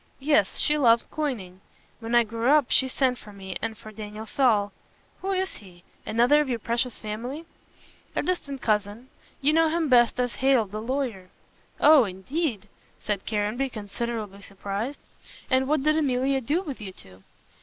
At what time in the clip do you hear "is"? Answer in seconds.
5.31-5.57